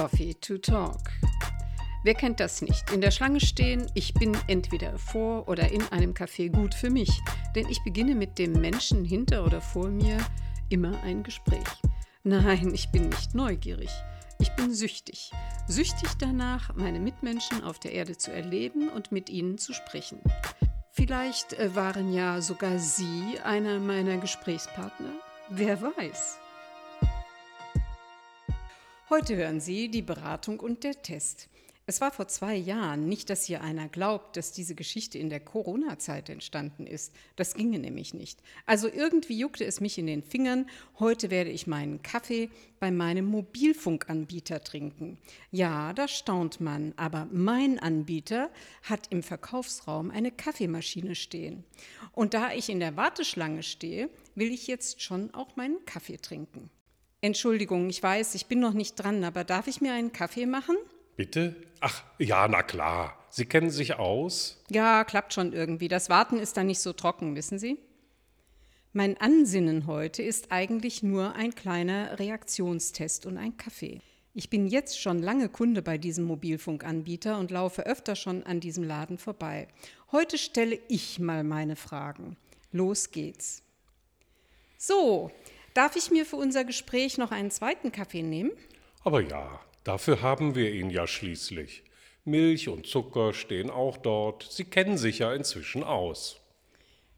Coffee 0.00 0.32
to 0.32 0.56
Talk. 0.56 1.10
Wer 2.04 2.14
kennt 2.14 2.40
das 2.40 2.62
nicht? 2.62 2.90
In 2.90 3.02
der 3.02 3.10
Schlange 3.10 3.38
stehen, 3.38 3.86
ich 3.92 4.14
bin 4.14 4.34
entweder 4.46 4.96
vor 4.96 5.46
oder 5.46 5.70
in 5.70 5.82
einem 5.88 6.14
Café 6.14 6.48
gut 6.48 6.74
für 6.74 6.88
mich, 6.88 7.10
denn 7.54 7.68
ich 7.68 7.84
beginne 7.84 8.14
mit 8.14 8.38
dem 8.38 8.52
Menschen 8.52 9.04
hinter 9.04 9.44
oder 9.44 9.60
vor 9.60 9.90
mir 9.90 10.16
immer 10.70 10.98
ein 11.02 11.22
Gespräch. 11.22 11.68
Nein, 12.22 12.72
ich 12.72 12.88
bin 12.88 13.10
nicht 13.10 13.34
neugierig. 13.34 13.90
Ich 14.38 14.48
bin 14.52 14.72
süchtig. 14.72 15.32
Süchtig 15.68 16.08
danach, 16.18 16.74
meine 16.74 16.98
Mitmenschen 16.98 17.62
auf 17.62 17.78
der 17.78 17.92
Erde 17.92 18.16
zu 18.16 18.32
erleben 18.32 18.88
und 18.88 19.12
mit 19.12 19.28
ihnen 19.28 19.58
zu 19.58 19.74
sprechen. 19.74 20.22
Vielleicht 20.92 21.52
äh, 21.52 21.76
waren 21.76 22.10
ja 22.14 22.40
sogar 22.40 22.78
Sie 22.78 23.38
einer 23.44 23.78
meiner 23.78 24.16
Gesprächspartner. 24.16 25.12
Wer 25.50 25.82
weiß. 25.82 26.38
Heute 29.12 29.34
hören 29.34 29.58
Sie 29.58 29.88
die 29.88 30.02
Beratung 30.02 30.60
und 30.60 30.84
der 30.84 31.02
Test. 31.02 31.48
Es 31.84 32.00
war 32.00 32.12
vor 32.12 32.28
zwei 32.28 32.54
Jahren 32.54 33.08
nicht, 33.08 33.28
dass 33.28 33.44
hier 33.44 33.60
einer 33.60 33.88
glaubt, 33.88 34.36
dass 34.36 34.52
diese 34.52 34.76
Geschichte 34.76 35.18
in 35.18 35.30
der 35.30 35.40
Corona-Zeit 35.40 36.28
entstanden 36.28 36.86
ist. 36.86 37.12
Das 37.34 37.54
ginge 37.54 37.80
nämlich 37.80 38.14
nicht. 38.14 38.40
Also 38.66 38.86
irgendwie 38.86 39.36
juckte 39.36 39.64
es 39.64 39.80
mich 39.80 39.98
in 39.98 40.06
den 40.06 40.22
Fingern. 40.22 40.70
Heute 41.00 41.28
werde 41.28 41.50
ich 41.50 41.66
meinen 41.66 42.02
Kaffee 42.02 42.50
bei 42.78 42.92
meinem 42.92 43.24
Mobilfunkanbieter 43.24 44.62
trinken. 44.62 45.18
Ja, 45.50 45.92
da 45.92 46.06
staunt 46.06 46.60
man, 46.60 46.94
aber 46.96 47.26
mein 47.32 47.80
Anbieter 47.80 48.48
hat 48.84 49.08
im 49.10 49.24
Verkaufsraum 49.24 50.12
eine 50.12 50.30
Kaffeemaschine 50.30 51.16
stehen. 51.16 51.64
Und 52.12 52.32
da 52.32 52.52
ich 52.52 52.68
in 52.68 52.78
der 52.78 52.96
Warteschlange 52.96 53.64
stehe, 53.64 54.08
will 54.36 54.52
ich 54.52 54.68
jetzt 54.68 55.02
schon 55.02 55.34
auch 55.34 55.56
meinen 55.56 55.84
Kaffee 55.84 56.18
trinken. 56.18 56.70
Entschuldigung, 57.22 57.90
ich 57.90 58.02
weiß, 58.02 58.34
ich 58.34 58.46
bin 58.46 58.60
noch 58.60 58.72
nicht 58.72 58.96
dran, 58.96 59.24
aber 59.24 59.44
darf 59.44 59.66
ich 59.66 59.80
mir 59.80 59.92
einen 59.92 60.12
Kaffee 60.12 60.46
machen? 60.46 60.76
Bitte? 61.16 61.54
Ach, 61.80 62.02
ja, 62.18 62.48
na 62.48 62.62
klar. 62.62 63.16
Sie 63.30 63.44
kennen 63.44 63.70
sich 63.70 63.94
aus? 63.94 64.62
Ja, 64.70 65.04
klappt 65.04 65.34
schon 65.34 65.52
irgendwie. 65.52 65.88
Das 65.88 66.08
Warten 66.08 66.38
ist 66.38 66.56
dann 66.56 66.66
nicht 66.66 66.80
so 66.80 66.92
trocken, 66.92 67.36
wissen 67.36 67.58
Sie? 67.58 67.78
Mein 68.92 69.20
Ansinnen 69.20 69.86
heute 69.86 70.22
ist 70.22 70.50
eigentlich 70.50 71.02
nur 71.02 71.34
ein 71.36 71.54
kleiner 71.54 72.18
Reaktionstest 72.18 73.24
und 73.26 73.36
ein 73.36 73.56
Kaffee. 73.56 74.00
Ich 74.32 74.48
bin 74.48 74.66
jetzt 74.66 75.00
schon 75.00 75.20
lange 75.20 75.48
Kunde 75.48 75.82
bei 75.82 75.98
diesem 75.98 76.24
Mobilfunkanbieter 76.24 77.38
und 77.38 77.50
laufe 77.50 77.86
öfter 77.86 78.16
schon 78.16 78.42
an 78.44 78.60
diesem 78.60 78.82
Laden 78.84 79.18
vorbei. 79.18 79.68
Heute 80.10 80.38
stelle 80.38 80.78
ich 80.88 81.18
mal 81.18 81.44
meine 81.44 81.76
Fragen. 81.76 82.36
Los 82.72 83.10
geht's. 83.10 83.62
So, 84.76 85.30
Darf 85.74 85.96
ich 85.96 86.10
mir 86.10 86.26
für 86.26 86.36
unser 86.36 86.64
Gespräch 86.64 87.18
noch 87.18 87.30
einen 87.30 87.50
zweiten 87.50 87.92
Kaffee 87.92 88.22
nehmen? 88.22 88.50
Aber 89.04 89.20
ja, 89.20 89.60
dafür 89.84 90.20
haben 90.22 90.54
wir 90.54 90.72
ihn 90.72 90.90
ja 90.90 91.06
schließlich. 91.06 91.84
Milch 92.24 92.68
und 92.68 92.86
Zucker 92.86 93.32
stehen 93.32 93.70
auch 93.70 93.96
dort. 93.96 94.46
Sie 94.50 94.64
kennen 94.64 94.98
sich 94.98 95.20
ja 95.20 95.32
inzwischen 95.32 95.82
aus. 95.82 96.40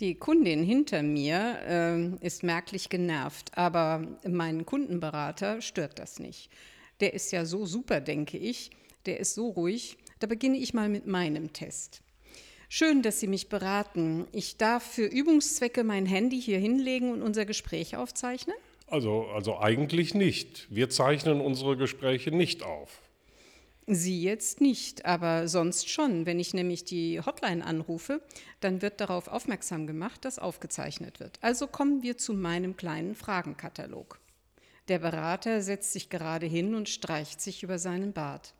Die 0.00 0.14
Kundin 0.14 0.62
hinter 0.62 1.02
mir 1.02 1.58
äh, 1.66 2.26
ist 2.26 2.42
merklich 2.42 2.88
genervt, 2.88 3.56
aber 3.56 4.06
meinen 4.26 4.66
Kundenberater 4.66 5.60
stört 5.62 5.98
das 5.98 6.18
nicht. 6.18 6.50
Der 7.00 7.14
ist 7.14 7.32
ja 7.32 7.44
so 7.44 7.66
super, 7.66 8.00
denke 8.00 8.38
ich. 8.38 8.70
Der 9.06 9.20
ist 9.20 9.34
so 9.34 9.48
ruhig. 9.48 9.96
Da 10.18 10.26
beginne 10.26 10.58
ich 10.58 10.74
mal 10.74 10.88
mit 10.88 11.06
meinem 11.06 11.52
Test. 11.52 12.02
Schön, 12.68 13.02
dass 13.02 13.20
Sie 13.20 13.28
mich 13.28 13.48
beraten. 13.48 14.26
Ich 14.32 14.56
darf 14.56 14.82
für 14.82 15.06
Übungszwecke 15.06 15.84
mein 15.84 16.04
Handy 16.04 16.40
hier 16.40 16.58
hinlegen 16.58 17.12
und 17.12 17.22
unser 17.22 17.46
Gespräch 17.46 17.96
aufzeichnen? 17.96 18.56
Also, 18.88 19.26
also 19.34 19.58
eigentlich 19.58 20.14
nicht. 20.14 20.66
Wir 20.68 20.90
zeichnen 20.90 21.40
unsere 21.40 21.76
Gespräche 21.76 22.30
nicht 22.30 22.62
auf. 22.62 23.00
Sie 23.88 24.20
jetzt 24.20 24.60
nicht, 24.60 25.06
aber 25.06 25.46
sonst 25.46 25.88
schon. 25.88 26.26
Wenn 26.26 26.40
ich 26.40 26.54
nämlich 26.54 26.84
die 26.84 27.20
Hotline 27.20 27.64
anrufe, 27.64 28.20
dann 28.58 28.82
wird 28.82 29.00
darauf 29.00 29.28
aufmerksam 29.28 29.86
gemacht, 29.86 30.24
dass 30.24 30.40
aufgezeichnet 30.40 31.20
wird. 31.20 31.38
Also 31.40 31.68
kommen 31.68 32.02
wir 32.02 32.18
zu 32.18 32.34
meinem 32.34 32.76
kleinen 32.76 33.14
Fragenkatalog. 33.14 34.18
Der 34.88 34.98
Berater 34.98 35.62
setzt 35.62 35.92
sich 35.92 36.10
gerade 36.10 36.46
hin 36.46 36.74
und 36.74 36.88
streicht 36.88 37.40
sich 37.40 37.62
über 37.62 37.78
seinen 37.78 38.12
Bart. 38.12 38.54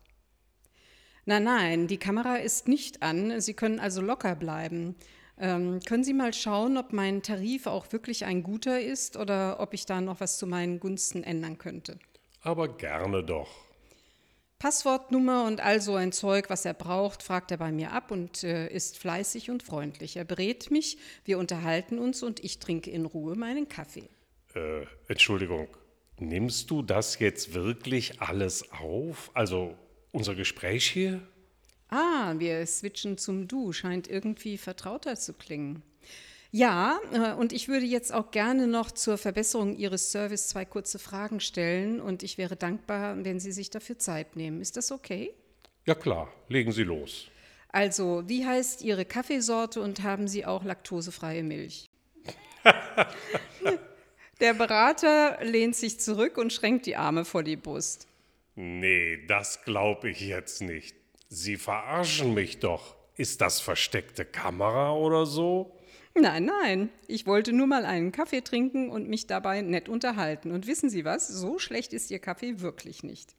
Nein, 1.27 1.43
nein, 1.43 1.87
die 1.87 1.97
Kamera 1.97 2.37
ist 2.37 2.69
nicht 2.69 3.03
an. 3.03 3.41
Sie 3.41 3.53
können 3.53 3.81
also 3.81 3.99
locker 3.99 4.33
bleiben. 4.33 4.95
Ähm, 5.37 5.81
können 5.85 6.05
Sie 6.05 6.13
mal 6.13 6.33
schauen, 6.33 6.77
ob 6.77 6.93
mein 6.93 7.21
Tarif 7.21 7.67
auch 7.67 7.91
wirklich 7.91 8.23
ein 8.23 8.43
guter 8.43 8.79
ist 8.79 9.17
oder 9.17 9.59
ob 9.59 9.73
ich 9.73 9.85
da 9.85 9.99
noch 9.99 10.21
was 10.21 10.37
zu 10.37 10.47
meinen 10.47 10.79
Gunsten 10.79 11.25
ändern 11.25 11.57
könnte? 11.57 11.99
Aber 12.43 12.69
gerne 12.69 13.25
doch. 13.25 13.49
Passwortnummer 14.57 15.45
und 15.45 15.59
all 15.59 15.81
so 15.81 15.95
ein 15.95 16.13
Zeug, 16.13 16.49
was 16.49 16.63
er 16.63 16.73
braucht, 16.73 17.21
fragt 17.21 17.51
er 17.51 17.57
bei 17.57 17.73
mir 17.73 17.91
ab 17.91 18.09
und 18.09 18.45
äh, 18.45 18.69
ist 18.69 18.97
fleißig 18.97 19.51
und 19.51 19.63
freundlich. 19.63 20.15
Er 20.15 20.23
berät 20.23 20.71
mich, 20.71 20.97
wir 21.25 21.39
unterhalten 21.39 21.99
uns 21.99 22.23
und 22.23 22.41
ich 22.41 22.59
trinke 22.59 22.89
in 22.89 23.05
Ruhe 23.05 23.35
meinen 23.35 23.67
Kaffee. 23.67 24.07
Äh, 24.55 24.85
Entschuldigung, 25.09 25.67
nimmst 26.19 26.71
du 26.71 26.83
das 26.83 27.19
jetzt 27.19 27.53
wirklich 27.53 28.21
alles 28.21 28.71
auf? 28.71 29.29
Also 29.33 29.75
unser 30.17 30.35
Gespräch 30.35 30.89
hier? 30.89 31.21
Ah, 31.89 32.33
wir 32.37 32.65
switchen 32.65 33.17
zum 33.17 33.47
Du. 33.47 33.71
Scheint 33.71 34.09
irgendwie 34.09 34.57
vertrauter 34.57 35.15
zu 35.15 35.33
klingen. 35.33 35.83
Ja, 36.51 36.99
äh, 37.13 37.33
und 37.33 37.53
ich 37.53 37.67
würde 37.67 37.85
jetzt 37.85 38.13
auch 38.13 38.31
gerne 38.31 38.67
noch 38.67 38.91
zur 38.91 39.17
Verbesserung 39.17 39.77
Ihres 39.77 40.11
Service 40.11 40.47
zwei 40.47 40.65
kurze 40.65 40.97
Fragen 40.97 41.39
stellen 41.39 42.01
und 42.01 42.23
ich 42.23 42.37
wäre 42.37 42.55
dankbar, 42.55 43.23
wenn 43.23 43.39
Sie 43.39 43.51
sich 43.51 43.69
dafür 43.69 43.99
Zeit 43.99 44.35
nehmen. 44.35 44.59
Ist 44.59 44.75
das 44.75 44.91
okay? 44.91 45.33
Ja 45.85 45.93
klar, 45.93 46.33
legen 46.47 46.71
Sie 46.71 46.83
los. 46.83 47.27
Also, 47.69 48.23
wie 48.27 48.45
heißt 48.45 48.81
Ihre 48.81 49.05
Kaffeesorte 49.05 49.81
und 49.81 50.01
haben 50.03 50.27
Sie 50.27 50.45
auch 50.45 50.63
laktosefreie 50.63 51.43
Milch? 51.43 51.85
Der 54.39 54.53
Berater 54.53 55.37
lehnt 55.43 55.75
sich 55.75 55.99
zurück 55.99 56.37
und 56.37 56.53
schränkt 56.53 56.85
die 56.85 56.95
Arme 56.95 57.25
vor 57.25 57.43
die 57.43 57.55
Brust. 57.55 58.07
Nee, 58.59 59.23
das 59.27 59.63
glaube 59.65 60.09
ich 60.09 60.19
jetzt 60.19 60.63
nicht. 60.63 60.95
Sie 61.29 61.57
verarschen 61.57 62.33
mich 62.33 62.57
doch. 62.59 62.95
Ist 63.15 63.39
das 63.41 63.59
versteckte 63.59 64.25
Kamera 64.25 64.93
oder 64.93 65.27
so? 65.27 65.77
Nein, 66.15 66.45
nein. 66.45 66.89
Ich 67.07 67.27
wollte 67.27 67.53
nur 67.53 67.67
mal 67.67 67.85
einen 67.85 68.11
Kaffee 68.11 68.41
trinken 68.41 68.89
und 68.89 69.07
mich 69.07 69.27
dabei 69.27 69.61
nett 69.61 69.87
unterhalten. 69.87 70.51
Und 70.51 70.65
wissen 70.65 70.89
Sie 70.89 71.05
was? 71.05 71.27
So 71.27 71.59
schlecht 71.59 71.93
ist 71.93 72.09
Ihr 72.09 72.17
Kaffee 72.17 72.59
wirklich 72.59 73.03
nicht. 73.03 73.35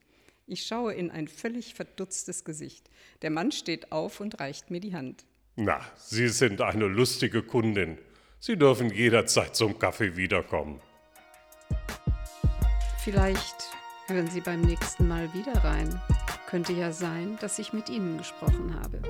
Ich 0.47 0.65
schaue 0.65 0.95
in 0.95 1.11
ein 1.11 1.27
völlig 1.27 1.75
verdutztes 1.75 2.45
Gesicht. 2.45 2.89
Der 3.23 3.31
Mann 3.31 3.51
steht 3.51 3.91
auf 3.91 4.21
und 4.21 4.39
reicht 4.39 4.71
mir 4.71 4.79
die 4.79 4.95
Hand. 4.95 5.25
Na, 5.57 5.81
Sie 5.97 6.29
sind 6.29 6.61
eine 6.61 6.87
lustige 6.87 7.43
Kundin. 7.43 7.99
Sie 8.39 8.57
dürfen 8.57 8.91
jederzeit 8.91 9.57
zum 9.57 9.81
Kaffee 9.81 10.17
wiederkommen. 10.17 10.81
Vielleicht 13.03 13.78
Hören 14.11 14.27
Sie 14.31 14.41
beim 14.41 14.63
nächsten 14.63 15.07
Mal 15.07 15.35
wieder 15.35 15.53
rein. 15.63 16.01
Könnte 16.47 16.73
ja 16.73 16.93
sein, 16.93 17.37
dass 17.43 17.59
ich 17.59 17.75
mit 17.75 17.91
Ihnen 17.91 18.17
gesprochen 18.17 18.75
habe. 18.83 19.03